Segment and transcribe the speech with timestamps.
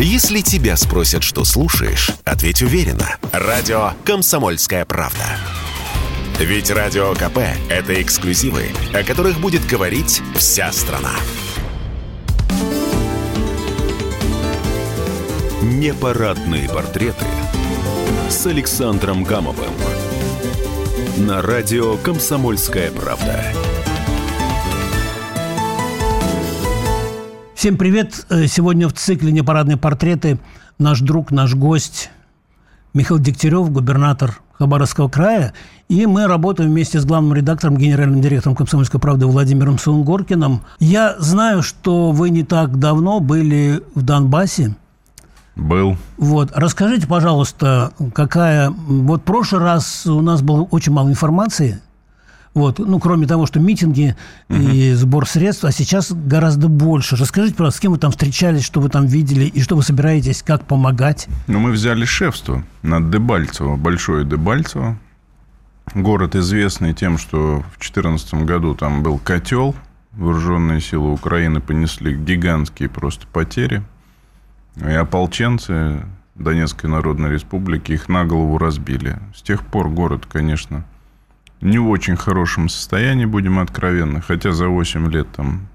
[0.00, 3.16] Если тебя спросят, что слушаешь, ответь уверенно.
[3.32, 5.24] Радио «Комсомольская правда».
[6.38, 7.38] Ведь Радио КП–
[7.68, 11.14] это эксклюзивы, о которых будет говорить вся страна.
[15.62, 17.26] Непарадные портреты
[18.30, 19.72] с Александром Гамовым.
[21.16, 23.52] На радио «Комсомольская правда».
[27.58, 28.24] Всем привет!
[28.30, 30.38] Э, сегодня в цикле «Непарадные портреты»
[30.78, 32.08] наш друг, наш гость
[32.94, 35.54] Михаил Дегтярев, губернатор Хабаровского края.
[35.88, 40.60] И мы работаем вместе с главным редактором, генеральным директором «Комсомольской правды» Владимиром Сунгоркиным.
[40.78, 44.76] Я знаю, что вы не так давно были в Донбассе.
[45.56, 45.96] Был.
[46.16, 46.52] Вот.
[46.54, 48.70] Расскажите, пожалуйста, какая...
[48.70, 51.80] Вот в прошлый раз у нас было очень мало информации–
[52.58, 52.78] вот.
[52.78, 54.16] Ну, кроме того, что митинги
[54.48, 54.58] угу.
[54.58, 57.16] и сбор средств, а сейчас гораздо больше.
[57.16, 60.42] Расскажите, пожалуйста, с кем вы там встречались, что вы там видели и что вы собираетесь,
[60.42, 61.28] как помогать?
[61.46, 64.98] Ну, мы взяли шефство над Дебальцево, Большое Дебальцево.
[65.94, 69.74] Город известный тем, что в 2014 году там был котел,
[70.12, 73.82] вооруженные силы Украины понесли гигантские просто потери.
[74.76, 79.18] И ополченцы Донецкой Народной Республики их на голову разбили.
[79.34, 80.84] С тех пор город, конечно,
[81.60, 84.20] не в очень хорошем состоянии, будем откровенны.
[84.20, 85.68] Хотя за 8 лет там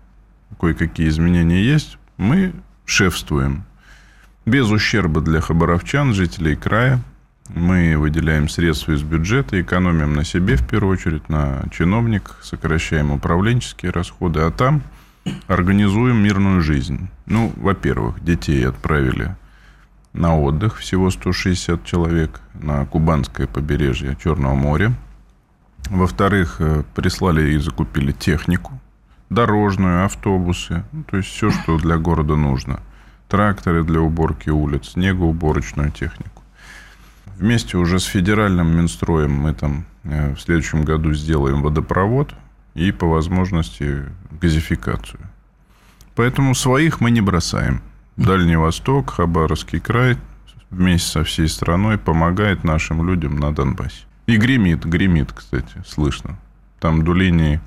[0.60, 1.98] кое-какие изменения есть.
[2.18, 2.54] Мы
[2.86, 3.64] шефствуем.
[4.46, 7.02] Без ущерба для хабаровчан, жителей края.
[7.50, 13.92] Мы выделяем средства из бюджета, экономим на себе, в первую очередь, на чиновниках, сокращаем управленческие
[13.92, 14.82] расходы, а там
[15.48, 17.10] организуем мирную жизнь.
[17.26, 19.36] Ну, во-первых, детей отправили
[20.14, 24.94] на отдых, всего 160 человек на Кубанское побережье Черного моря.
[25.90, 28.80] Во-вторых, э, прислали и закупили технику,
[29.30, 32.82] дорожную, автобусы, ну, то есть все, что для города нужно.
[33.28, 36.44] Тракторы для уборки улиц, снегоуборочную технику.
[37.38, 42.34] Вместе уже с федеральным Минстроем мы там э, в следующем году сделаем водопровод
[42.76, 44.04] и по возможности
[44.40, 45.22] газификацию.
[46.16, 47.82] Поэтому своих мы не бросаем.
[48.18, 50.18] Дальний Восток, Хабаровский край
[50.70, 54.06] вместе со всей страной помогает нашим людям на Донбассе.
[54.26, 56.38] И гремит, гремит, кстати, слышно.
[56.80, 57.60] Там до линии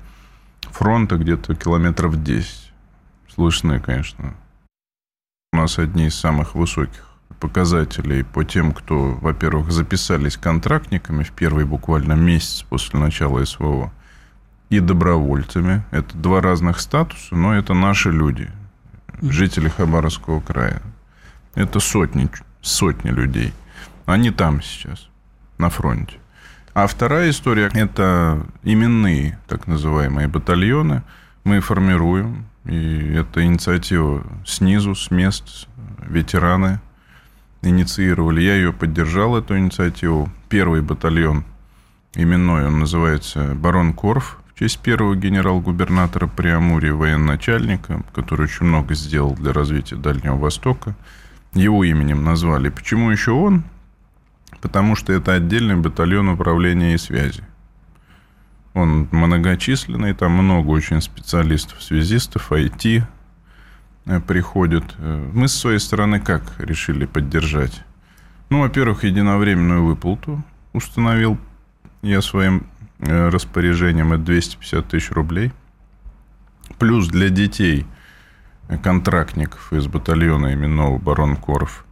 [0.61, 2.71] фронта где-то километров 10.
[3.33, 4.33] Слышны, конечно.
[5.53, 7.07] У нас одни из самых высоких
[7.39, 13.91] показателей по тем, кто, во-первых, записались контрактниками в первый буквально месяц после начала СВО,
[14.69, 15.83] и добровольцами.
[15.91, 18.49] Это два разных статуса, но это наши люди,
[19.21, 20.81] жители Хабаровского края.
[21.55, 22.29] Это сотни,
[22.61, 23.53] сотни людей.
[24.05, 25.07] Они там сейчас,
[25.57, 26.17] на фронте.
[26.77, 31.01] А вторая история– это именные так называемые батальоны.
[31.43, 35.67] Мы формируем, и это инициатива снизу, с мест,
[36.07, 36.79] ветераны
[37.63, 38.41] инициировали.
[38.41, 40.29] Я ее поддержал, эту инициативу.
[40.49, 41.45] Первый батальон
[42.13, 49.33] именной, он называется «Барон Корф», в честь первого генерал-губернатора Приамурья, военачальника, который очень много сделал
[49.33, 50.95] для развития Дальнего Востока.
[51.55, 52.69] Его именем назвали.
[52.69, 53.63] Почему еще он?
[54.61, 57.43] Потому что это отдельный батальон управления и связи.
[58.73, 63.03] Он многочисленный, там много очень специалистов, связистов, IT
[64.05, 64.83] э, приходят.
[64.99, 67.83] Э, мы с своей стороны как решили поддержать?
[68.49, 70.43] Ну, во-первых, единовременную выплату
[70.73, 71.39] установил
[72.03, 72.67] я своим
[72.99, 75.51] э, распоряжением, это 250 тысяч рублей.
[76.77, 77.85] Плюс для детей
[78.83, 81.85] контрактников из батальона именного барон Коров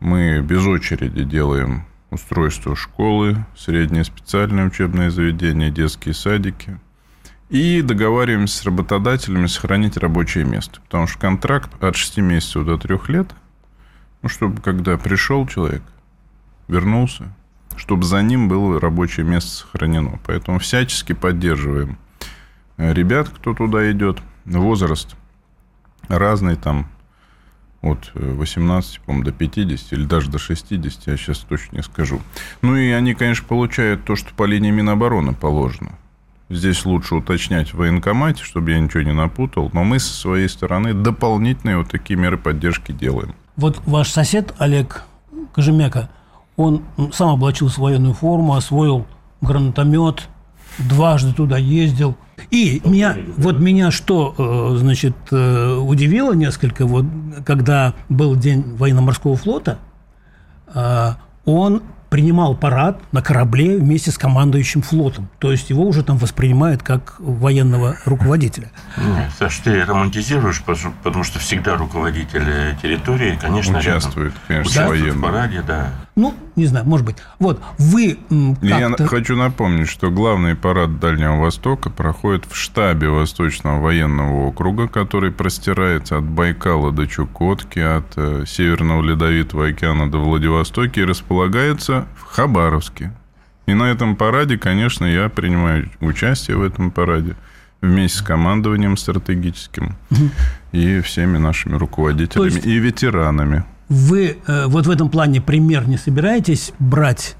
[0.00, 6.80] мы без очереди делаем устройство школы, среднее специальное учебное заведение, детские садики.
[7.50, 10.80] И договариваемся с работодателями сохранить рабочее место.
[10.80, 13.34] Потому что контракт от 6 месяцев до 3 лет,
[14.22, 15.82] ну, чтобы когда пришел человек,
[16.68, 17.34] вернулся,
[17.76, 20.18] чтобы за ним было рабочее место сохранено.
[20.26, 21.98] Поэтому всячески поддерживаем
[22.78, 24.20] ребят, кто туда идет.
[24.46, 25.14] Возраст
[26.08, 26.88] разный, там
[27.84, 32.20] от 18, по до 50 или даже до 60, я сейчас точно не скажу.
[32.62, 35.92] Ну и они, конечно, получают то, что по линии Минобороны положено.
[36.50, 39.70] Здесь лучше уточнять в военкомате, чтобы я ничего не напутал.
[39.72, 43.34] Но мы со своей стороны дополнительные вот такие меры поддержки делаем.
[43.56, 45.04] Вот ваш сосед Олег
[45.52, 46.10] Кожемяка,
[46.56, 46.82] он
[47.12, 49.06] сам облачился в военную форму, освоил
[49.40, 50.28] гранатомет,
[50.78, 52.16] дважды туда ездил.
[52.50, 57.06] И меня, вот меня что, э, значит, э, удивило несколько, вот,
[57.44, 59.78] когда был день военно-морского флота,
[60.74, 61.10] э,
[61.44, 65.28] он принимал парад на корабле вместе с командующим флотом.
[65.40, 68.70] То есть его уже там воспринимают как военного руководителя.
[68.96, 75.62] Нет, Саш, ты романтизируешь, потому что всегда руководитель территории, конечно, участвует, конечно, участвует в параде,
[75.66, 75.88] да.
[76.16, 77.16] Ну, не знаю, может быть.
[77.40, 78.18] Вот, вы
[78.62, 85.32] Я хочу напомнить, что главный парад Дальнего Востока проходит в штабе Восточного военного округа, который
[85.32, 92.22] простирается от Байкала до Чукотки, от э, Северного Ледовитого океана до Владивостока и располагается в
[92.26, 93.12] Хабаровске.
[93.66, 97.34] И на этом параде, конечно, я принимаю участие в этом параде
[97.80, 100.30] вместе с командованием стратегическим угу.
[100.72, 102.66] и всеми нашими руководителями есть...
[102.66, 107.36] и ветеранами вы э, вот в этом плане пример не собираетесь брать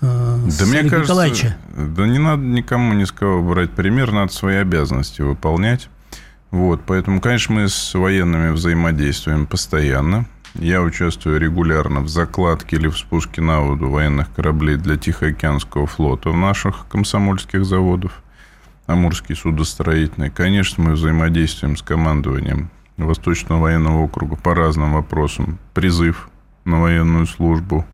[0.00, 1.56] э, да мне кажется, Николаевича?
[1.76, 5.88] Да не надо никому ни с кого брать пример, надо свои обязанности выполнять.
[6.50, 10.26] Вот, поэтому, конечно, мы с военными взаимодействуем постоянно.
[10.54, 16.28] Я участвую регулярно в закладке или в спуске на воду военных кораблей для Тихоокеанского флота
[16.28, 18.22] в наших комсомольских заводов.
[18.86, 20.28] Амурский судостроительный.
[20.28, 22.70] Конечно, мы взаимодействуем с командованием
[23.04, 25.58] Восточного военного округа по разным вопросам.
[25.74, 26.28] Призыв
[26.64, 27.84] на военную службу.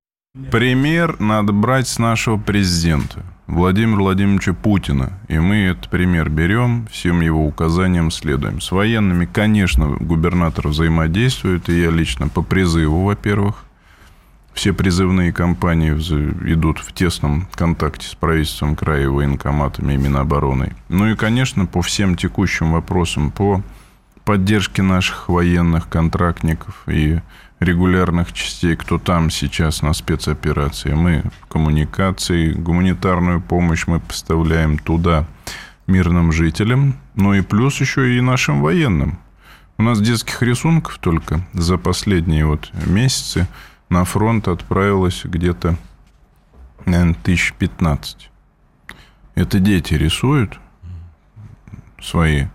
[0.51, 5.19] Пример надо брать с нашего президента Владимира Владимировича Путина.
[5.27, 8.61] И мы этот пример берем, всем его указаниям следуем.
[8.61, 13.65] С военными, конечно, губернатор взаимодействует, и я лично по призыву, во-первых.
[14.53, 20.75] Все призывные кампании идут в тесном контакте с правительством края, военкоматами и Минобороны.
[20.89, 23.63] Ну и, конечно, по всем текущим вопросам, по
[24.29, 27.23] поддержки наших военных контрактников и
[27.61, 30.93] регулярных частей, кто там сейчас на спецоперации.
[30.93, 35.25] Мы коммуникации, гуманитарную помощь мы поставляем туда
[35.87, 39.19] мирным жителям, ну и плюс еще и нашим военным.
[39.79, 43.49] У нас детских рисунков только за последние вот месяцы
[43.89, 45.79] на фронт отправилось где-то,
[46.85, 48.31] наверное, 1015.
[49.37, 50.61] Это дети рисуют
[51.99, 52.49] свои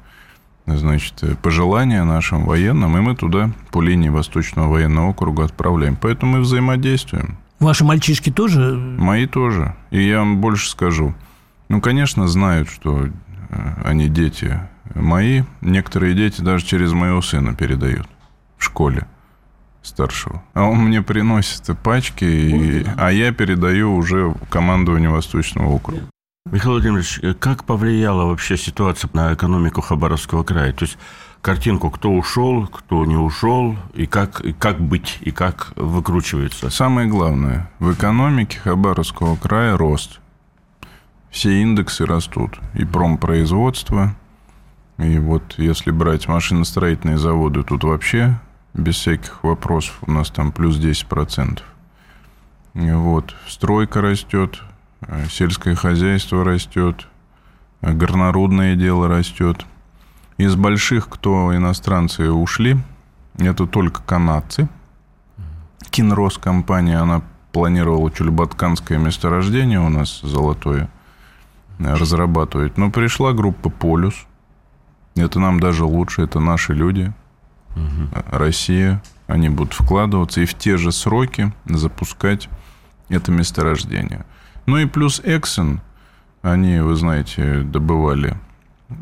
[0.66, 5.98] значит, пожелания нашим военным, и мы туда по линии Восточного военного округа отправляем.
[6.00, 7.38] Поэтому мы взаимодействуем.
[7.60, 8.74] Ваши мальчишки тоже?
[8.74, 9.76] Мои тоже.
[9.92, 11.14] И я вам больше скажу.
[11.70, 13.12] Ну, конечно, знают, что э,
[13.86, 14.60] они дети
[14.96, 15.44] мои.
[15.62, 18.08] Некоторые дети даже через моего сына передают
[18.58, 19.08] в школе
[19.82, 20.44] старшего.
[20.54, 26.04] А он мне приносит пачки, и, а я передаю уже командованию Восточного округа.
[26.52, 30.74] Михаил Владимирович, э, как повлияла вообще ситуация на экономику Хабаровского края?
[30.74, 30.98] То есть
[31.42, 36.70] картинку, кто ушел, кто не ушел, и как, и как быть, и как выкручивается?
[36.70, 40.20] Самое главное, в экономике Хабаровского края рост.
[41.32, 42.60] Все индексы растут.
[42.74, 44.14] И промпроизводство,
[44.98, 48.38] и вот если брать машиностроительные заводы, тут вообще
[48.74, 51.62] без всяких вопросов у нас там плюс 10%.
[52.74, 54.62] И вот, стройка растет,
[55.30, 57.08] сельское хозяйство растет,
[57.82, 59.66] э, горнорудное дело растет.
[60.38, 62.78] Из больших, кто иностранцы ушли,
[63.38, 64.68] это только канадцы.
[65.90, 67.22] Кинрос компания, она
[67.52, 70.90] планировала Чульбатканское месторождение у нас золотое
[71.80, 72.78] э, разрабатывать.
[72.78, 74.26] Но пришла группа «Полюс».
[75.16, 77.14] Это нам даже лучше, это наши люди.
[77.76, 78.24] Угу.
[78.32, 79.02] Россия.
[79.28, 82.50] Они будут вкладываться и в те же сроки запускать
[83.10, 84.26] это месторождение.
[84.66, 85.82] Ну и плюс Эксон,
[86.42, 88.38] они, вы знаете, добывали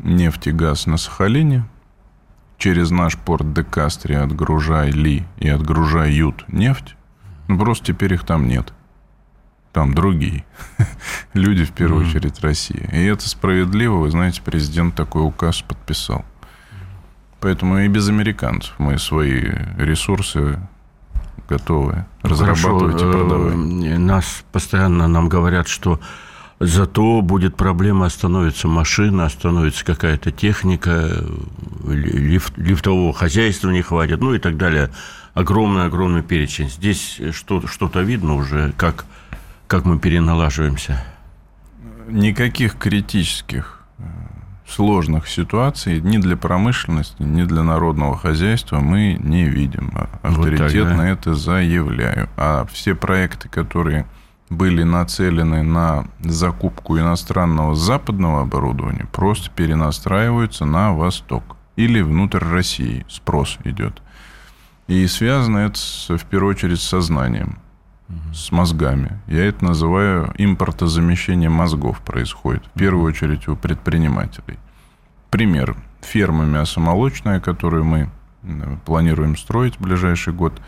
[0.02, 1.64] нефть и газ на Сахалине.
[2.58, 6.96] Через наш порт Декастри отгружали и отгружают нефть.
[7.48, 8.72] Ну, просто теперь их там нет.
[9.72, 10.44] Там другие.
[11.34, 12.08] Люди, в первую mm-hmm.
[12.08, 12.88] очередь, Россия.
[12.92, 13.96] И это справедливо.
[13.96, 16.24] Вы знаете, президент такой указ подписал.
[17.40, 19.40] Поэтому и без американцев мы свои
[19.76, 20.60] ресурсы
[21.48, 23.08] готовы разрабатывать Хорошо.
[23.08, 23.54] и продавать.
[23.54, 26.00] Э, нас постоянно нам говорят, что
[26.60, 31.24] зато будет проблема, остановится машина, остановится какая-то техника,
[31.86, 34.90] лифт, лифтового хозяйства не хватит, ну и так далее.
[35.34, 36.68] Огромный-огромный перечень.
[36.68, 39.06] Здесь что, что-то видно уже, как,
[39.66, 41.02] как мы переналаживаемся.
[42.08, 43.82] Никаких критических
[44.66, 49.92] сложных ситуаций ни для промышленности, ни для народного хозяйства мы не видим.
[50.22, 51.08] Авторитетно вот так, да?
[51.08, 52.28] это заявляю.
[52.36, 54.06] А все проекты, которые
[54.50, 63.04] были нацелены на закупку иностранного западного оборудования, просто перенастраиваются на восток или внутрь России.
[63.08, 64.02] Спрос идет.
[64.88, 65.78] И связано это,
[66.18, 67.58] в первую очередь, с сознанием,
[68.34, 69.20] с мозгами.
[69.26, 72.64] Я это называю импортозамещение мозгов происходит.
[72.74, 74.58] В первую очередь у предпринимателей.
[75.30, 75.76] Пример.
[76.02, 78.10] Ферма мясомолочная, которую мы
[78.84, 80.60] планируем строить в ближайший год,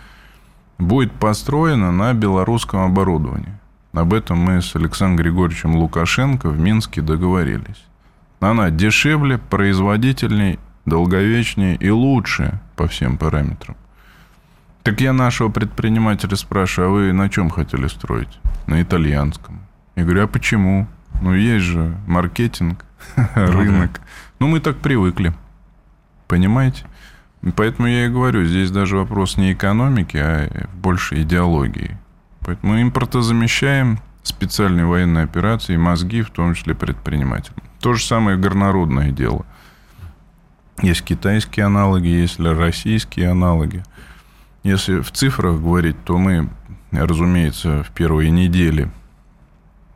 [0.78, 3.58] будет построена на белорусском оборудовании.
[3.92, 7.84] Об этом мы с Александром Григорьевичем Лукашенко в Минске договорились.
[8.40, 13.76] Она дешевле, производительней, долговечнее и лучше по всем параметрам.
[14.84, 18.38] Так я нашего предпринимателя спрашиваю, а вы на чем хотели строить?
[18.66, 19.62] На итальянском.
[19.96, 20.86] Я говорю, а почему?
[21.22, 22.84] Ну, есть же маркетинг,
[23.34, 24.02] рынок.
[24.38, 25.32] Ну, мы так привыкли.
[26.28, 26.84] Понимаете?
[27.56, 31.96] Поэтому я и говорю, здесь даже вопрос не экономики, а больше идеологии.
[32.40, 37.62] Поэтому импортозамещаем специальные военные операции, мозги, в том числе предпринимателям.
[37.80, 39.46] То же самое горнорудное дело.
[40.82, 43.82] Есть китайские аналоги, есть российские аналоги.
[44.64, 46.48] Если в цифрах говорить, то мы,
[46.90, 48.90] разумеется, в первые недели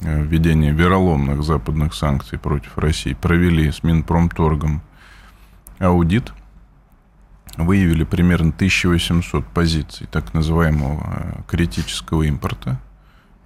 [0.01, 4.83] э, введения вероломных западных санкций против России провели с Минпромторгом
[5.81, 6.33] аудит–
[7.59, 12.81] выявили примерно 1800 позиций так называемого э, критического импорта.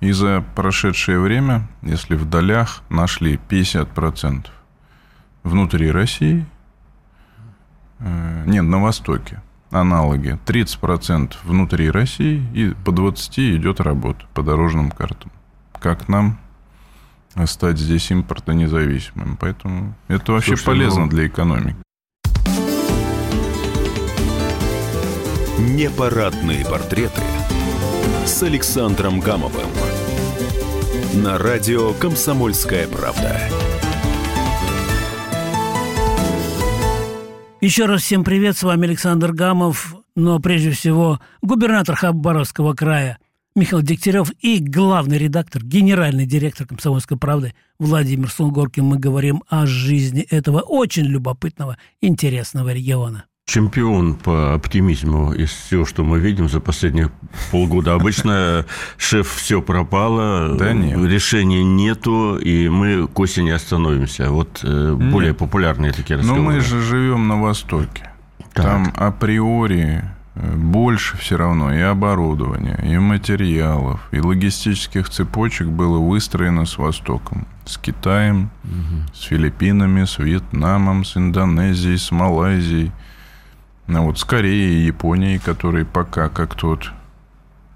[0.01, 4.47] И за прошедшее время, если в долях, нашли 50%
[5.43, 6.47] внутри России,
[8.01, 9.41] э, нет, на Востоке
[9.73, 15.33] аналоги, 30% внутри России и по 20 идет работа по дорожным картам.
[15.81, 16.39] Как нам
[17.47, 19.37] стать здесь импортонезависимым?
[19.41, 21.11] Поэтому это вообще Слушай, полезно ну...
[21.11, 21.77] для экономики.
[25.59, 27.23] Непарадные портреты
[28.27, 29.69] с Александром Гамовым
[31.15, 33.41] на радио «Комсомольская правда».
[37.63, 43.21] Еще раз всем привет, с вами Александр Гамов, но прежде всего губернатор Хабаровского края
[43.55, 48.85] Михаил Дегтярев и главный редактор, генеральный директор «Комсомольской правды» Владимир Сунгоркин.
[48.85, 56.05] Мы говорим о жизни этого очень любопытного, интересного региона чемпион по оптимизму из всего, что
[56.05, 57.11] мы видим за последние
[57.51, 57.95] полгода.
[57.95, 58.65] Обычно
[58.97, 60.99] шеф все пропало, да нет.
[61.05, 64.31] решения нету, и мы к осени остановимся.
[64.31, 66.43] Вот э, более популярные такие разговоры.
[66.43, 68.11] Но мы же живем на Востоке.
[68.55, 68.65] Так.
[68.65, 76.65] Там априори э, больше все равно и оборудования, и материалов, и логистических цепочек было выстроено
[76.65, 77.47] с Востоком.
[77.65, 79.15] С Китаем, угу.
[79.15, 82.93] с Филиппинами, с Вьетнамом, с Индонезией, с Малайзией–
[83.87, 86.93] ну, вот с Кореей и Японией, которые пока как тут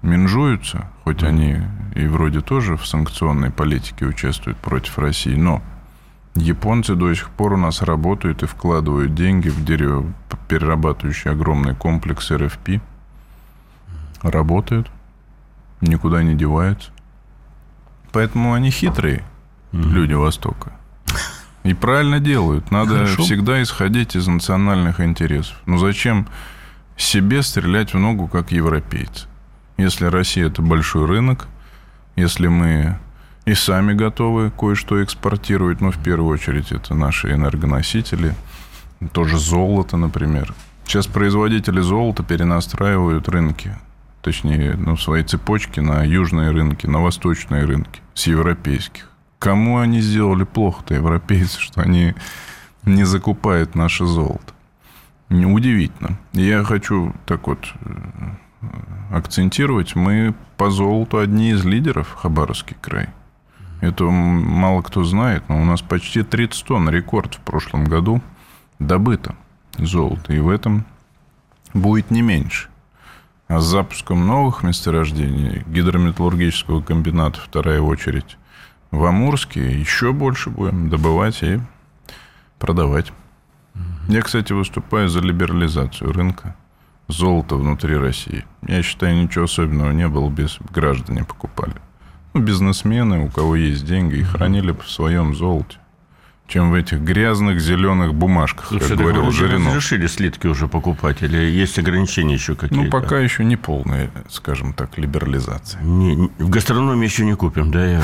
[0.01, 1.27] менжуются, хоть mm.
[1.27, 1.57] они
[1.95, 5.61] и вроде тоже в санкционной политике участвуют против России, но
[6.35, 12.81] японцы до сих пор у нас работают и вкладывают деньги в деревоперерабатывающий огромный комплекс РФП.
[14.21, 14.89] Работают,
[15.81, 16.91] никуда не деваются.
[18.11, 19.23] Поэтому они хитрые,
[19.71, 19.89] mm.
[19.89, 20.76] люди Востока.
[21.67, 22.71] И правильно делают.
[22.71, 23.23] Надо Хорошо.
[23.23, 25.57] всегда исходить из национальных интересов.
[25.65, 26.25] Ну зачем
[26.95, 29.27] себе стрелять в ногу, как европейцы?
[29.75, 31.49] Если Россия это большой рынок,
[32.15, 32.97] если мы
[33.43, 38.33] и сами готовы кое-что экспортировать, ну, в первую очередь, это наши энергоносители,
[39.11, 40.53] тоже золото, например.
[40.85, 43.77] Сейчас производители золота перенастраивают рынки,
[44.21, 49.09] точнее, ну, свои цепочки на южные рынки, на восточные рынки с европейских.
[49.39, 52.15] Кому они сделали плохо-то, европейцы, что они
[52.83, 54.53] не закупают наше золото?
[55.29, 56.17] Неудивительно.
[56.33, 58.67] Я хочу так вот э,
[59.11, 59.95] акцентировать.
[59.95, 63.09] Мы по золоту одни из лидеров Хабаровский край.
[63.81, 68.21] Это мало кто знает, но у нас почти 30 тонн рекорд в прошлом году
[68.79, 69.35] добыто
[69.77, 70.33] золото.
[70.33, 70.85] И в этом
[71.73, 72.69] будет не меньше.
[73.47, 78.37] А с запуском новых месторождений гидрометаллургического комбината, вторая очередь,
[78.91, 81.59] в Амурске еще больше будем добывать и
[82.59, 83.11] продавать.
[84.07, 86.55] Я, кстати, выступаю за либерализацию рынка
[87.07, 88.45] золота внутри России.
[88.67, 91.75] Я считаю, ничего особенного не было, без граждане покупали.
[92.33, 95.77] Ну, бизнесмены, у кого есть деньги, и хранили в своем золоте
[96.47, 99.67] чем в этих грязных зеленых бумажках, Слушай, как говорил Жириновский.
[99.67, 102.85] разрешили слитки уже покупать или есть ограничения еще какие-то?
[102.85, 105.81] Ну, пока еще не полная, скажем так, либерализация.
[105.81, 108.01] Не, в гастрономии еще не купим, да?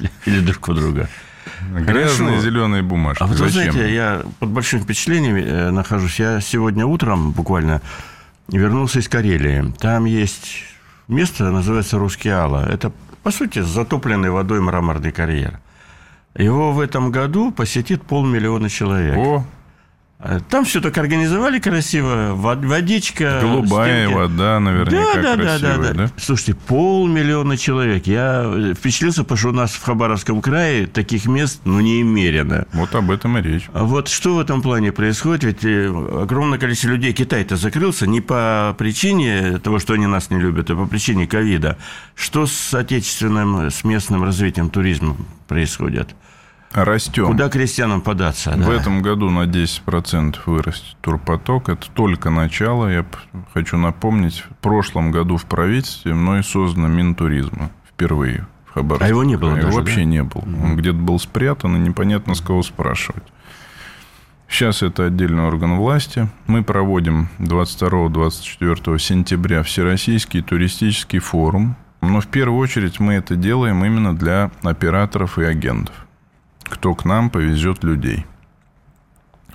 [0.26, 1.08] Или друг у друга.
[1.70, 2.42] Грязные Хорошо.
[2.42, 3.22] зеленые бумажки.
[3.22, 3.72] А вы Зачем?
[3.72, 6.18] знаете, я под большим впечатлением э, нахожусь.
[6.18, 7.80] Я сегодня утром буквально
[8.48, 9.72] вернулся из Карелии.
[9.78, 10.64] Там есть
[11.08, 12.66] место, называется Русский Алла.
[12.68, 12.92] Это,
[13.22, 15.60] по сути, затопленный водой мраморный карьер.
[16.36, 19.16] Его в этом году посетит полмиллиона человек.
[19.16, 19.44] О.
[20.22, 24.14] А Там все так организовали красиво, вод- водичка, Голубая стенки.
[24.20, 25.92] вода, наверняка да, да, красивая, да, да?
[25.94, 26.10] да.
[26.18, 28.06] Слушайте, полмиллиона человек.
[28.06, 32.66] Я э, впечатлился, потому что у нас в Хабаровском крае таких мест, ну, немерено.
[32.74, 33.70] Вот об этом и речь.
[33.72, 35.42] А вот что в этом плане происходит?
[35.42, 35.86] Ведь э,
[36.22, 40.76] огромное количество людей Китай-то закрылся не по причине того, что они нас не любят, а
[40.76, 41.78] по причине ковида.
[42.14, 45.16] Что с отечественным, с местным развитием туризма
[45.48, 46.14] происходит?
[46.72, 47.26] Растем.
[47.26, 48.52] Куда крестьянам податься?
[48.52, 48.74] В да?
[48.74, 51.68] этом году на 10% вырастет турпоток.
[51.68, 52.88] Это только начало.
[52.88, 53.04] Я
[53.52, 59.04] хочу напомнить, в прошлом году в правительстве мной создано Минтуризма впервые в Хабаровске.
[59.04, 60.04] А его не было Его даже, вообще да?
[60.04, 60.42] не было.
[60.42, 63.24] Он где-то был спрятан, и непонятно с кого спрашивать.
[64.48, 66.28] Сейчас это отдельный орган власти.
[66.46, 71.76] Мы проводим 22-24 сентября Всероссийский туристический форум.
[72.00, 75.94] Но в первую очередь мы это делаем именно для операторов и агентов
[76.70, 78.24] кто к нам повезет людей.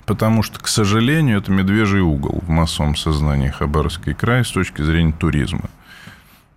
[0.04, 5.12] Потому что, к сожалению, это медвежий угол в массовом сознании Хабаровский край с точки зрения
[5.12, 5.68] туризма.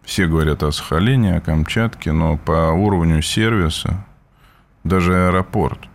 [0.03, 4.05] Все говорят о Сахалине, о Камчатке, но по уровню сервиса
[4.83, 5.89] даже аэропорт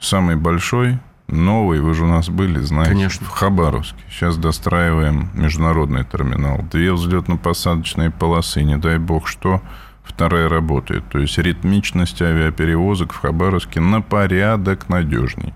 [0.00, 3.26] самый большой, новый, вы же у нас были, знаете, Конечно.
[3.26, 4.02] в Хабаровске.
[4.10, 6.62] Сейчас достраиваем международный терминал.
[6.70, 9.62] Две взлетно-посадочные полосы, не дай бог что,
[10.08, 11.08] вторая работает.
[11.10, 15.54] То есть ритмичность авиаперевозок в Хабаровске на порядок надежней.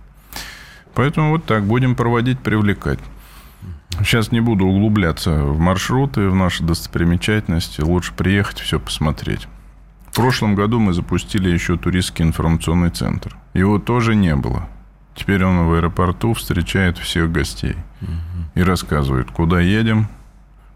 [0.94, 2.98] Поэтому вот так будем проводить, привлекать.
[3.98, 7.80] Сейчас не буду углубляться в маршруты, в наши достопримечательности.
[7.80, 9.48] Лучше приехать, все посмотреть.
[10.10, 13.36] В прошлом году мы запустили еще туристский информационный центр.
[13.54, 14.68] Его тоже не было.
[15.14, 17.76] Теперь он в аэропорту встречает всех гостей.
[18.54, 20.08] И рассказывает, куда едем,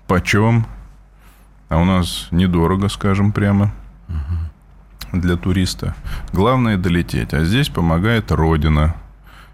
[0.06, 0.66] почем.
[1.68, 3.72] А у нас недорого, скажем прямо,
[5.12, 5.94] для туриста.
[6.32, 7.34] Главное долететь.
[7.34, 8.94] А здесь помогает Родина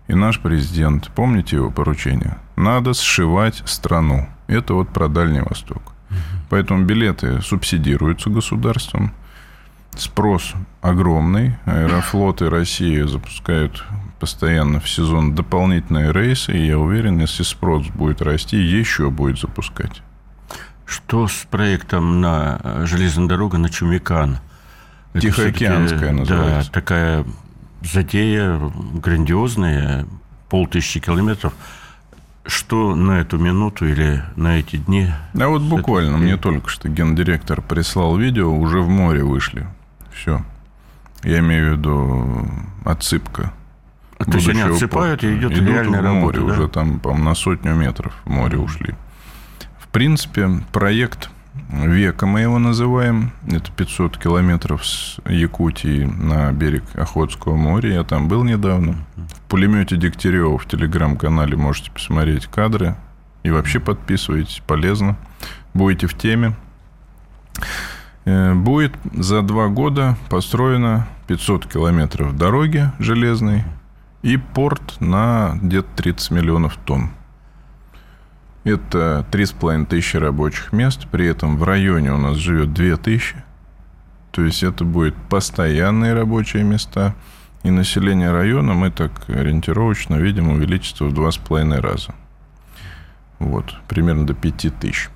[0.08, 1.10] и наш президент.
[1.14, 2.36] Помните его поручение?
[2.56, 4.28] Надо сшивать страну.
[4.46, 5.82] Это вот про Дальний Восток.
[6.50, 9.12] Поэтому билеты субсидируются государством.
[9.96, 11.56] Спрос огромный.
[11.64, 13.84] Аэрофлоты России запускают
[14.20, 16.52] постоянно в сезон дополнительные рейсы.
[16.52, 20.02] И я уверен, если спрос будет расти, еще будет запускать.
[20.92, 24.38] Что с проектом на э, железная дорога на Чумикан?
[25.14, 26.70] Тихоокеанская всё-таки, называется.
[26.70, 27.24] Да, такая
[27.82, 28.60] затея
[28.94, 30.04] грандиозная,
[30.50, 31.54] полтысячи километров.
[32.44, 35.10] Что на эту минуту или на эти дни?
[35.38, 39.66] А вот буквально мне только что гендиректор прислал видео, уже в море вышли.
[40.12, 40.44] Все.
[41.22, 42.48] Я имею в виду
[42.84, 43.52] отсыпка.
[44.18, 46.44] А То есть они отсыпают, и идет Идут реальная в работа, море, да?
[46.44, 48.94] уже там, по-моему, на сотню метров в море ушли.
[49.92, 51.28] В принципе, проект
[51.70, 53.30] века мы его называем.
[53.46, 57.92] Это 500 километров с Якутии на берег Охотского моря.
[57.92, 59.04] Я там был недавно.
[59.16, 62.96] В пулемете Дегтярева в телеграм-канале можете посмотреть кадры.
[63.42, 65.18] И вообще подписывайтесь, полезно.
[65.74, 66.56] Будете в теме.
[68.24, 73.64] Э, Будет за два года построено 500 километров дороги железной
[74.22, 77.10] и порт на где-то 30 миллионов тонн.
[78.64, 81.06] Это 3,5 тысячи рабочих мест.
[81.10, 83.36] При этом в районе у нас живет 2 тысячи.
[84.30, 87.14] То есть это будет постоянные рабочие места.
[87.64, 92.14] И население района мы так ориентировочно видим увеличится в 2,5 раза.
[93.38, 95.10] Вот, примерно до 5 тысяч.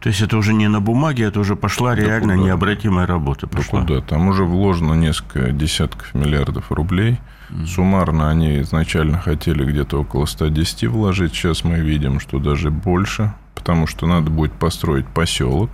[0.00, 2.46] То есть это уже не на бумаге, это уже пошла реально куда?
[2.46, 3.46] необратимая работа.
[3.46, 3.80] Да Пошла.
[3.80, 4.02] куда?
[4.02, 7.18] Там уже вложено несколько десятков миллиардов рублей.
[7.66, 11.34] Суммарно они изначально хотели где-то около 110 вложить.
[11.34, 13.32] Сейчас мы видим, что даже больше.
[13.54, 15.70] Потому что надо будет построить поселок.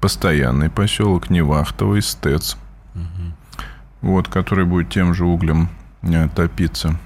[0.00, 2.56] Постоянный поселок, не вахтовый, СТЭЦ.
[4.00, 5.68] Вот, который будет тем же углем
[6.02, 6.98] э, топиться.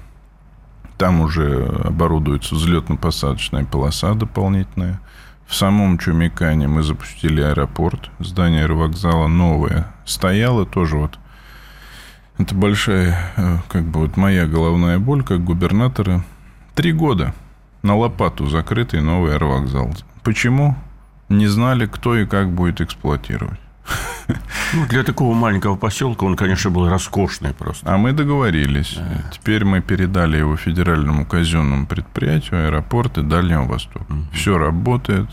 [0.97, 4.99] Там уже оборудуется взлетно-посадочная полоса дополнительная.
[5.45, 8.09] В самом Чумикане мы запустили аэропорт.
[8.17, 9.93] Здание аэровокзала новое.
[10.05, 11.19] Стояло тоже вот.
[12.37, 16.23] Это большая, э, как бы вот моя головная боль, как губернатора.
[16.75, 17.33] Три года
[17.81, 19.95] на лопату закрытый новый аэровокзал.
[20.23, 20.75] Почему?
[21.29, 23.59] Не знали, кто и как будет эксплуатировать.
[24.73, 27.89] Ну, для такого маленького поселка он, конечно, был роскошный просто.
[27.91, 28.99] А мы договорились.
[29.31, 34.13] Теперь мы передали его федеральному казенному предприятию аэропорты Дальнего Востока.
[34.33, 35.29] Все работает.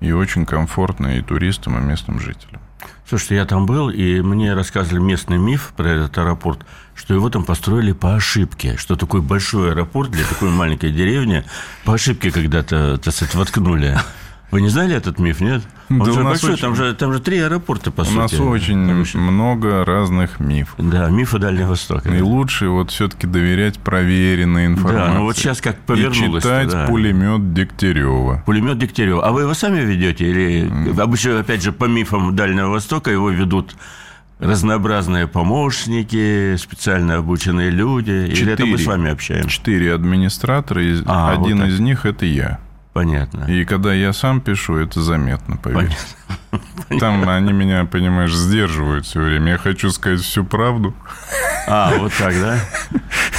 [0.00, 2.60] И очень комфортно и туристам, и местным жителям.
[3.08, 6.60] Слушайте, я там был, и мне рассказывали местный миф про этот аэропорт,
[6.94, 11.44] что его там построили по ошибке, что такой большой аэропорт для такой маленькой деревни
[11.84, 13.98] по ошибке когда-то, так сказать, воткнули.
[14.50, 15.62] Вы не знали этот миф, нет?
[15.90, 18.04] Он Да же у нас большой, очень- там, же, там же три аэропорта, по У
[18.04, 18.16] сути.
[18.16, 20.74] нас очень еще- много разных мифов.
[20.78, 22.08] Да, мифы Дальнего Востока.
[22.08, 25.12] И лучше вот все-таки доверять проверенной информации.
[25.12, 26.42] Да, ну вот сейчас как И повернулось.
[26.42, 26.86] читать да.
[26.86, 28.42] пулемет Дегтярева.
[28.46, 29.26] Пулемет Дегтярева.
[29.26, 30.28] А вы его сами ведете?
[30.30, 33.74] Или обычно, опять же, по мифам Дальнего Востока его ведут
[34.38, 38.10] разнообразные помощники, специально обученные люди?
[38.10, 38.78] Или это мы Четыре.
[38.78, 39.48] с вами общаемся?
[39.48, 41.68] Четыре администратора, из- А, вот один так.
[41.68, 42.58] из них это я.
[42.94, 43.44] Понятно.
[43.44, 45.90] И когда я сам пишу, это заметно, поверь.
[47.00, 49.52] Там они меня, понимаешь, сдерживают все время.
[49.52, 50.94] Я хочу сказать всю правду.
[51.66, 52.58] А, вот так, да?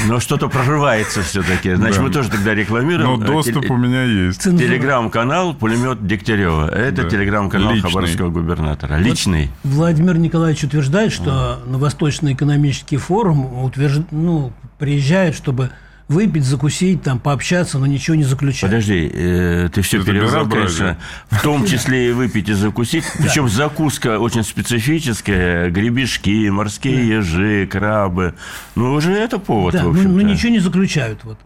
[0.07, 1.73] Но что-то прорывается все-таки.
[1.75, 2.03] Значит, Да.
[2.03, 3.21] мы тоже тогда Но рекламируем.
[3.23, 4.43] э, доступ теле- у меня есть.
[4.43, 6.67] Телеграм-канал «Пулемет Дегтярева».
[6.69, 7.09] Это Да.
[7.09, 7.89] телеграм-канал Личный.
[7.89, 8.97] хабаровского губернатора.
[8.97, 9.51] Личный.
[9.63, 14.01] Владимир Николаевич утверждает, что на Восточный экономический форум утвержд...
[14.11, 15.69] ну, приезжает, чтобы
[16.07, 18.69] выпить, закусить, там, пообщаться, но ничего не заключать.
[18.69, 20.79] Подожди, э, ты все Это переврал, безобразие.
[20.79, 20.97] конечно.
[21.29, 23.03] В том числе и выпить и закусить.
[23.17, 25.69] Причем закуска очень специфическая.
[25.71, 28.35] Гребешки, морские ежи, крабы.
[28.75, 30.09] Ну, уже это повод, Да, в ну, общем-то.
[30.09, 31.23] ну, ничего не заключают.
[31.23, 31.39] Вот.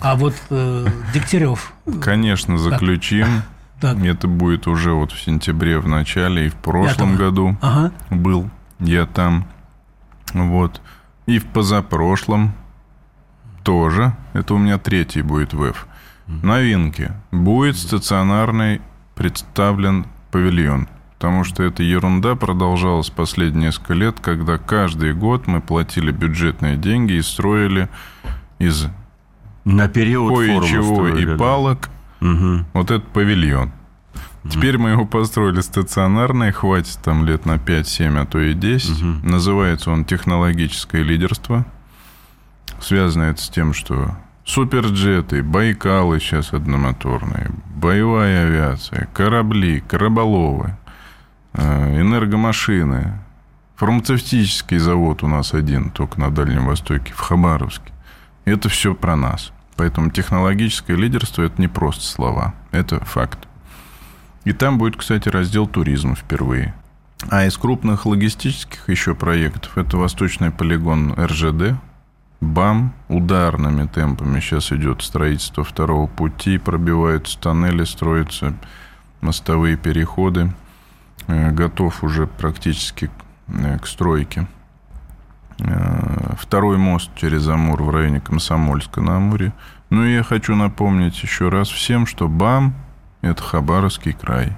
[0.00, 1.72] А вот э, Дегтярев,
[2.02, 3.26] Конечно, заключим.
[3.80, 8.50] так, Это будет уже вот в сентябре в начале и в прошлом году ага, был
[8.78, 9.46] я там.
[10.34, 10.82] Вот.
[11.26, 12.52] И в позапрошлом
[13.62, 14.14] тоже.
[14.32, 15.86] Это у меня третий будет ВЭФ.
[16.26, 17.12] Новинки.
[17.30, 18.80] Будет стационарный
[19.14, 20.88] представлен павильон.
[21.18, 27.12] Потому что эта ерунда продолжалась последние несколько лет, когда каждый год мы платили бюджетные деньги
[27.12, 27.88] и строили
[28.58, 28.86] из
[29.64, 32.66] На период кое-чего и палок Мгм.
[32.72, 33.70] вот этот павильон.
[34.50, 39.24] Теперь мы его построили стационарный, хватит там лет на 5-7, а то и 10.
[39.24, 41.64] Называется он «Технологическое лидерство».
[42.82, 50.76] Связано это с тем, что суперджеты, Байкалы сейчас одномоторные, боевая авиация, корабли, кораболовы,
[51.52, 53.20] э, энергомашины,
[53.76, 57.92] фармацевтический завод у нас один, только на Дальнем Востоке, в Хабаровске.
[58.44, 59.52] Это все про нас.
[59.76, 63.46] Поэтому технологическое лидерство– это не просто слова, это факт.
[64.42, 66.74] И там будет, кстати, раздел туризма впервые.
[67.30, 71.76] А из крупных логистических еще проектов это восточный полигон РЖД,
[72.42, 72.92] БАМ.
[73.08, 78.54] Ударными темпами сейчас идет строительство второго пути, пробиваются тоннели, строятся
[79.20, 80.52] мостовые переходы.
[81.28, 83.10] Э, Готов уже практически
[83.48, 84.46] э, к стройке.
[85.60, 89.52] Э, Второй мост через Амур в районе Комсомольска на Амуре.
[89.90, 92.74] Ну и я хочу напомнить еще раз всем, что БАМ–
[93.22, 94.52] это Хабаровский край.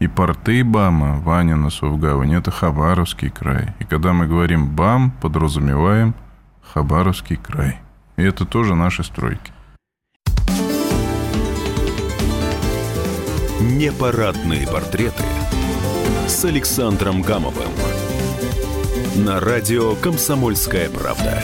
[0.00, 3.74] И порты БАМа, Ванина, Совгавань– это Хабаровский край.
[3.78, 6.14] И когда мы говорим БАМ, подразумеваем
[6.72, 7.78] Хабаровский край.
[8.16, 9.52] И это тоже наши стройки.
[13.60, 15.24] Непарадные портреты
[16.28, 17.72] с Александром Гамовым
[19.16, 21.42] на радио «Комсомольская правда».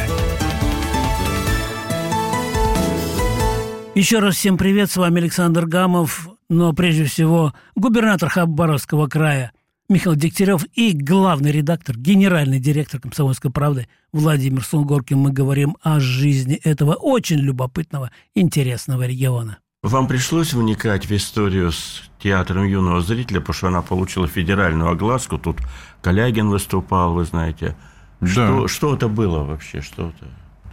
[3.96, 9.52] Еще раз всем привет, с вами Александр Гамов, но прежде всего губернатор Хабаровского края
[9.88, 15.16] Михаил Дегтярев и главный редактор, генеральный директор «Комсомольской правды» Владимир Сунгоркин.
[15.16, 19.58] Мы говорим о жизни этого очень любопытного, интересного региона.
[19.84, 25.38] Вам пришлось вникать в историю с театром юного зрителя, потому что она получила федеральную огласку.
[25.38, 25.58] Тут
[26.02, 27.76] Калягин выступал, вы знаете.
[28.20, 28.68] Что, Да.
[28.68, 29.82] что это было вообще?
[29.82, 30.26] Что это?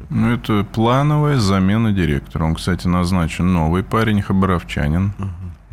[0.10, 2.46] Ну, это плановая замена директора.
[2.46, 5.14] Он, кстати, назначен новый парень, хабаровчанин.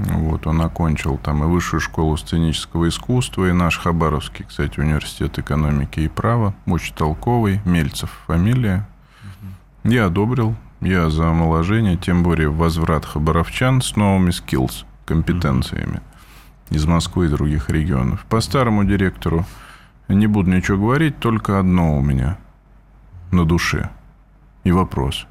[0.08, 6.00] Вот, он окончил там и высшую школу сценического искусства, и наш Хабаровский, кстати, университет экономики
[6.00, 6.54] и права.
[6.66, 8.88] Очень толковый, Мельцев фамилия.
[9.84, 16.00] Я одобрил, я за омоложение, тем более возврат хабаровчан с новыми skills, компетенциями
[16.70, 18.24] из Москвы и других регионов.
[18.28, 19.44] По старому директору
[20.08, 22.38] не буду ничего говорить, только одно у меня
[23.30, 23.90] на душе.
[24.64, 25.26] И вопрос.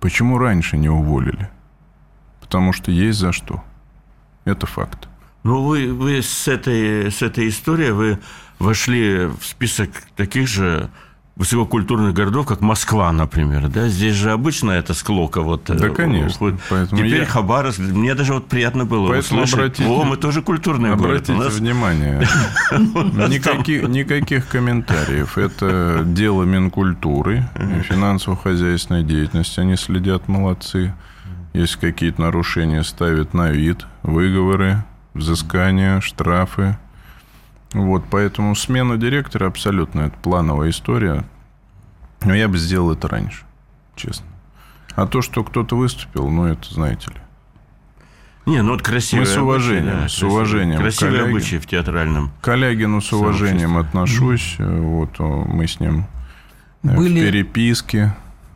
[0.00, 1.48] Почему раньше не уволили?
[2.44, 3.64] Потому что есть за что.
[4.44, 5.08] Это факт.
[5.44, 8.18] Ну, вы, вы с, этой, с этой историей вы
[8.58, 10.88] вошли в список таких же
[11.36, 13.68] высококультурных городов, как Москва, например.
[13.68, 13.88] Да?
[13.88, 15.40] Здесь же обычно это склока.
[15.40, 16.28] Вот, Да, э, конечно.
[16.28, 16.60] уходит.
[16.70, 17.78] Поэтому Теперь я- Хабаровск.
[17.80, 19.54] Мне даже вот приятно было Поэтому услышать.
[19.80, 21.04] обратите- О, мы тоже культурный город.
[21.06, 22.20] Обратите У нас внимание,
[23.28, 25.36] никаких, комментариев.
[25.38, 27.48] Это дело Минкультуры
[27.88, 29.60] финансово-хозяйственной деятельности.
[29.60, 30.94] Они следят, молодцы.
[31.54, 36.76] Если какие-то нарушения ставят на вид, выговоры, взыскания, штрафы.
[37.72, 41.24] Вот, поэтому смена директора абсолютно это плановая история.
[42.22, 43.44] Но я бы сделал это раньше,
[43.94, 44.26] честно.
[44.96, 47.16] А то, что кто-то выступил, ну, это знаете ли.
[48.46, 52.30] Не, ну вот красивые Мы с уважением, обычаи, с уважением Красивые обычаи в театральном.
[52.40, 53.80] К Калягину с уважением Сообщество.
[53.80, 54.56] отношусь.
[54.58, 56.04] Вот о, мы с ним
[56.82, 58.14] э, Были- в переписке.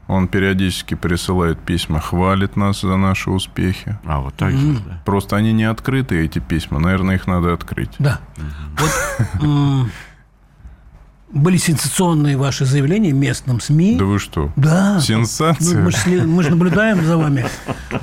[0.08, 3.98] Он периодически присылает письма, хвалит нас за наши успехи.
[4.04, 5.02] А, вот так же, да.
[5.04, 6.80] Просто они не открытые, эти письма.
[6.80, 7.90] Наверное, их надо открыть.
[7.98, 8.18] Да.
[8.78, 8.90] Вот
[11.30, 13.96] были сенсационные ваши заявления в местном СМИ.
[13.98, 14.50] Да вы что?
[14.56, 14.98] Да.
[15.00, 15.78] Сенсация?
[15.78, 17.44] Ну, мы, ж сли- мы же наблюдаем за вами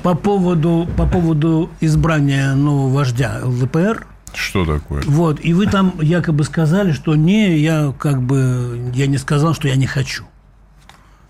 [0.04, 4.06] по поводу, по поводу избрания нового вождя ЛДПР.
[4.32, 5.02] Что такое?
[5.06, 9.66] Вот, и вы там якобы сказали, что не, я как бы, я не сказал, что
[9.66, 10.24] я не хочу.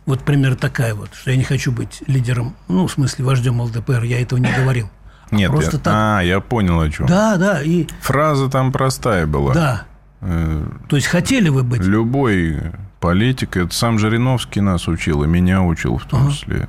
[0.07, 4.05] Вот пример такая вот, что я не хочу быть лидером, ну, в смысле, вождем ЛДПР,
[4.05, 4.89] я этого не говорил.
[5.33, 5.95] Нет, Просто я- так.
[5.95, 7.07] А, я понял о чем.
[7.07, 9.53] Да, да, и Фраза там простая была.
[9.53, 9.83] да.
[10.23, 11.83] Э, То есть хотели вы быть?
[11.83, 16.69] Любой политик, это сам Жириновский нас учил, и меня учил в том числе,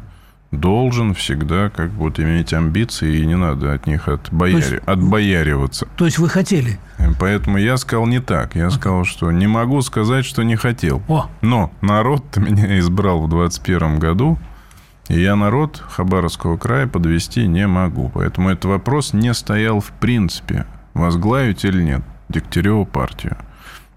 [0.51, 5.88] должен всегда как бы вот иметь амбиции, и не надо от них отбояри- отбояриваться.
[5.97, 6.79] То есть вы хотели?
[7.19, 8.55] Поэтому я сказал не так.
[8.55, 11.01] Я сказал, что не могу сказать, что не хотел.
[11.07, 14.38] О, Но народ меня избрал в 21 году,
[15.10, 18.10] и я народ Хабаровского края подвести не могу.
[18.13, 23.38] Поэтому этот вопрос не стоял в принципе, возглавить или нет Дегтяреву партию.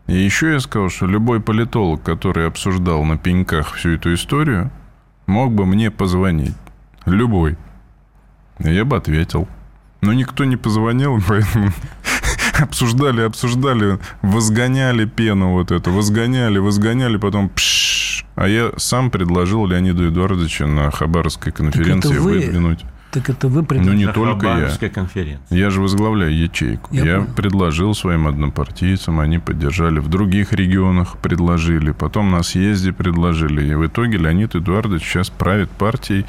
[0.06, 4.70] И еще я сказал, что любой политолог, который обсуждал на пеньках всю эту историю,
[5.30, 6.56] мог бы мне позвонить.
[7.06, 7.56] Любой.
[8.58, 9.48] Я бы ответил.
[10.02, 11.72] Но никто не позвонил, поэтому
[12.58, 18.26] обсуждали, обсуждали, возгоняли пену вот эту, возгоняли, возгоняли, потом пшш.
[18.34, 22.84] А я сам предложил Леониду Эдуардовичу на Хабаровской конференции вы выдвинуть.
[23.10, 23.96] Так это вы Ну, предложили.
[23.98, 24.88] не На только я.
[24.88, 25.56] Конференции.
[25.56, 26.88] Я же возглавляю ячейку.
[26.94, 27.34] Я Я, понял.
[27.34, 29.98] предложил своим однопартийцам, они поддержали.
[29.98, 31.90] В других регионах предложили.
[31.92, 33.66] Потом на съезде предложили.
[33.70, 36.24] И в итоге Леонид Эдуардович сейчас правит партией.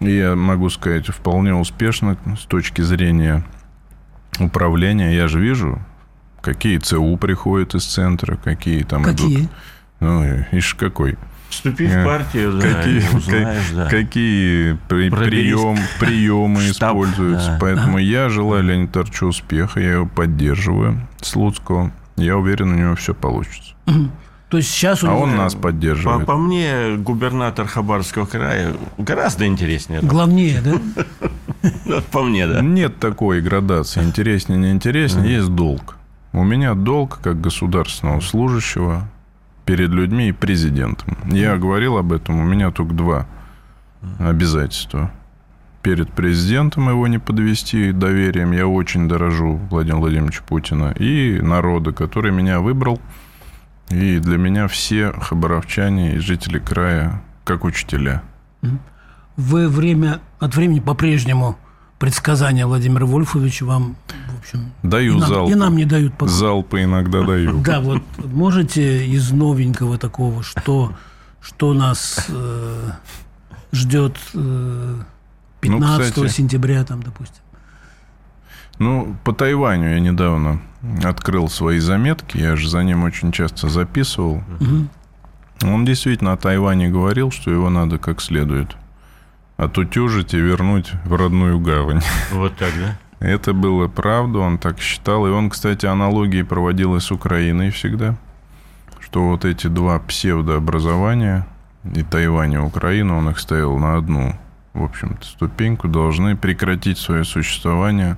[0.00, 3.44] И я могу сказать, вполне успешно с точки зрения
[4.38, 5.14] управления.
[5.14, 5.80] Я же вижу,
[6.40, 9.40] какие ЦУ приходят из центра, какие там Какие?
[9.40, 9.50] идут.
[10.00, 11.18] Ну, ишь какой.
[11.50, 13.86] Вступи в Э, партию, да, какие, узнаешь, как- да.
[13.90, 17.48] какие при- прием, приемы Штаб, используются.
[17.52, 17.58] да.
[17.60, 21.92] Поэтому я желаю Леониду Тарчу успеха, я его поддерживаю, Слуцкого.
[22.16, 23.74] Я уверен, у него все получится.
[24.48, 26.26] То есть сейчас у А он нас По, поддерживает.
[26.26, 30.00] по мне, губернатор Хабаровского края гораздо интереснее.
[30.02, 30.80] главнее, да?
[32.12, 32.60] По мне, да.
[32.60, 34.02] Нет такой градации.
[34.02, 35.34] Интереснее, не интереснее.
[35.36, 35.96] Есть долг.
[36.32, 39.08] У меня долг как государственного служащего
[39.70, 41.16] перед людьми и президентом.
[41.26, 42.40] Я говорил об этом.
[42.40, 43.26] У меня только два
[44.18, 45.12] обязательства.
[45.80, 48.50] Перед президентом его не подвести доверием.
[48.50, 50.90] Я очень дорожу Владимира Владимировича Путина.
[50.98, 53.00] И народа, который меня выбрал.
[53.90, 58.22] И для меня все хабаровчане и жители края как учителя.
[59.36, 61.56] Вы время от времени по-прежнему
[62.00, 63.94] предсказания Владимира Вольфовича вам,
[64.40, 65.52] общем, Даю и нам, залпы.
[65.52, 66.28] и нам не дают покоя.
[66.28, 67.60] Залпы иногда даю.
[67.62, 70.92] Да, вот можете из новенького такого, что,
[71.40, 72.90] что нас э,
[73.72, 74.94] ждет э,
[75.60, 77.42] 15 Ну, кстати- сентября, там, допустим.
[78.78, 80.60] Ну, по Тайваню я недавно
[81.04, 82.38] открыл свои заметки.
[82.38, 84.42] Я же за ним очень часто записывал.
[85.62, 88.74] Он действительно о Тайване говорил, что его надо как следует
[89.58, 92.00] отутюжить и вернуть в родную гавань.
[92.32, 92.98] Вот так, да?
[93.20, 95.26] Это было правда, он так считал.
[95.26, 98.16] И он, кстати, аналогии проводил и с Украиной всегда.
[98.98, 101.46] Что вот эти два псевдообразования,
[101.94, 104.34] и Тайвань, и Украина, он их ставил на одну,
[104.74, 108.16] в общем-то, ступеньку, должны прекратить свое существование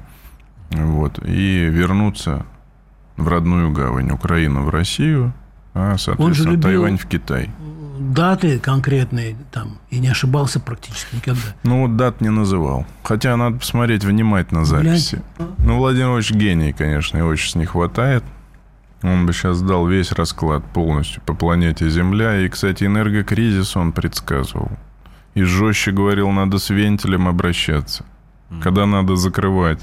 [0.70, 2.46] вот, и вернуться
[3.16, 4.10] в родную гавань.
[4.10, 5.32] Украина в Россию,
[5.74, 7.50] а, соответственно, любил- Тайвань в Китай.
[7.98, 11.40] Даты конкретные там, и не ошибался практически никогда.
[11.62, 12.86] Ну, вот дат не называл.
[13.02, 15.22] Хотя надо посмотреть внимательно записи.
[15.38, 15.56] Гляньте.
[15.58, 18.24] Ну, Владимир Ильич гений, конечно, его сейчас не хватает.
[19.02, 22.38] Он бы сейчас дал весь расклад полностью по планете Земля.
[22.40, 24.70] И, кстати, энергокризис он предсказывал.
[25.34, 28.04] И жестче говорил, надо с вентилем обращаться.
[28.62, 29.80] Когда надо закрывать.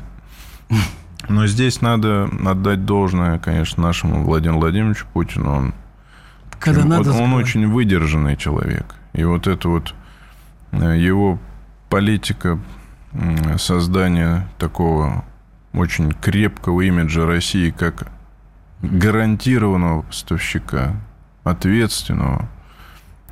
[1.28, 5.52] Но здесь надо отдать должное, конечно, нашему Владимиру Владимировичу Путину.
[5.52, 5.74] Он
[6.60, 7.45] Когда вот надо он закрывать.
[7.45, 8.95] очень выдержанный человек.
[9.13, 9.93] И вот это вот
[10.72, 11.39] э, его
[11.89, 12.60] политика
[13.58, 15.26] создания такого
[15.74, 18.08] очень крепкого имиджа России как
[18.82, 20.95] гарантированного поставщика,
[21.43, 22.48] ответственного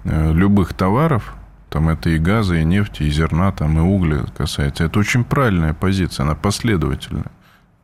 [0.04, 1.36] э, любых товаров,
[1.70, 4.86] там это и газа, и нефти, и зерна, там и угля касается.
[4.86, 7.32] Это очень правильная позиция, она последовательная.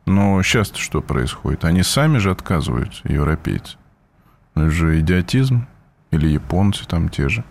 [0.06, 1.64] Но сейчас что происходит?
[1.64, 3.76] Они сами же отказываются, европейцы.
[4.54, 5.66] Ну, это же идиотизм.
[6.10, 7.44] Или японцы там те же.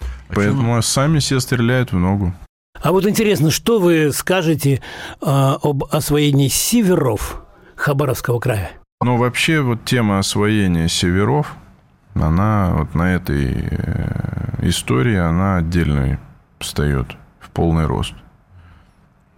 [0.00, 2.32] А Поэтому сами себе стреляют в ногу.
[2.80, 4.80] А вот интересно, что вы скажете э,
[5.20, 7.42] об освоении северов
[7.76, 8.72] Хабаровского края?
[9.04, 11.54] Ну, вообще, вот тема освоения северов,
[12.14, 16.18] она вот на этой э, истории, она отдельно
[16.58, 17.08] встает
[17.40, 18.14] в полный рост.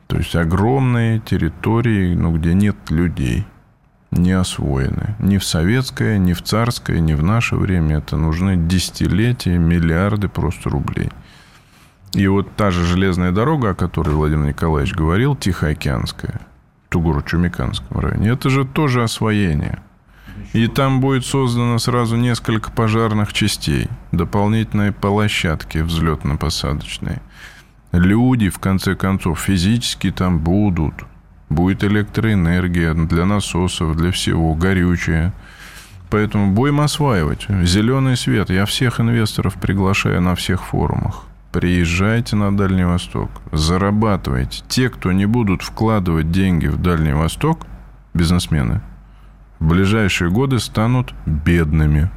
[0.06, 3.44] То есть огромные территории, ну, где нет людей,
[4.16, 5.16] не освоены.
[5.18, 7.98] Ни в советское, ни в царское, ни в наше время.
[7.98, 11.10] Это нужны десятилетия, миллиарды просто рублей–
[12.14, 16.40] и вот та же железная дорога, о которой Владимир Николаевич говорил, Тихоокеанская,
[16.90, 19.80] Тугуру-Чумиканском районе, это же тоже освоение.
[20.52, 27.20] И там будет создано сразу несколько пожарных частей, дополнительные площадки взлетно-посадочные.
[27.90, 30.94] Люди, в конце концов, физически там будут.
[31.48, 35.32] Будет электроэнергия для насосов, для всего, горючее.
[36.10, 37.46] Поэтому будем осваивать.
[37.48, 38.50] Зеленый свет.
[38.50, 41.24] Я всех инвесторов приглашаю на всех форумах.
[41.54, 44.64] Приезжайте на Дальний Восток, зарабатывайте.
[44.66, 47.66] Те, кто не будут вкладывать деньги в Дальний Восток,
[48.12, 48.80] бизнесмены,
[49.60, 52.10] в ближайшие годы станут бедными.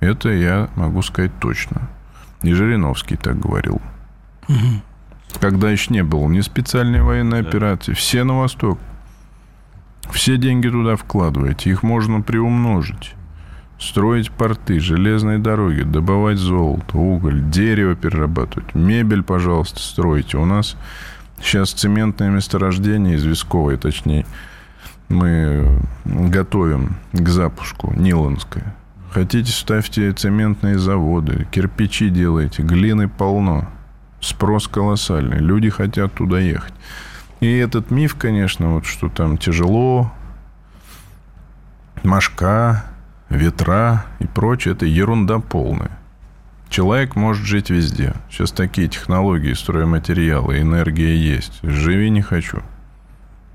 [0.00, 1.88] Это я могу сказать точно.
[2.42, 3.80] И Жириновский так говорил.
[4.48, 4.82] Угу.
[5.40, 7.48] Когда еще не было ни специальной военной да.
[7.48, 8.78] операции, все на Восток.
[10.10, 13.14] Все деньги туда вкладываете, их можно приумножить
[13.82, 20.38] строить порты, железные дороги, добывать золото, уголь, дерево перерабатывать, мебель, пожалуйста, стройте.
[20.38, 20.76] У нас
[21.40, 24.24] сейчас цементное месторождение, известковое, точнее,
[25.08, 28.74] мы готовим к запуску, Ниланское.
[29.10, 33.68] Хотите, ставьте цементные заводы, кирпичи делайте, глины полно.
[34.22, 36.72] Спрос колоссальный, люди хотят туда ехать.
[37.40, 40.12] И этот миф, конечно, вот что там тяжело,
[42.04, 42.84] Машка,
[43.28, 45.98] ветра и прочее, это ерунда полная.
[46.68, 48.14] Человек может жить везде.
[48.30, 51.58] Сейчас такие технологии, стройматериалы, энергия есть.
[51.62, 52.62] Живи не хочу.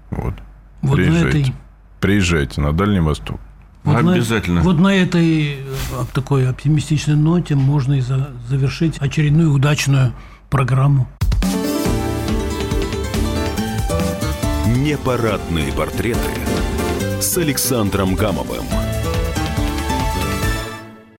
[0.09, 0.33] Вот.
[0.81, 1.25] вот Приезжайте.
[1.25, 1.53] На этой...
[2.01, 3.39] Приезжайте на Дальний Восток.
[3.85, 4.57] Вот Обязательно.
[4.57, 10.13] На, вот на этой э, такой оптимистичной ноте можно и за, завершить очередную удачную
[10.49, 11.07] программу.
[14.65, 16.19] Непарадные портреты
[17.19, 18.65] с Александром Гамовым.